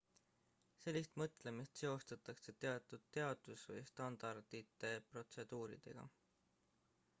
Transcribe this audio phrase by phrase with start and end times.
[0.83, 6.11] sellist mõtlemist seostatakse teatud teadus või standardite protseduuridega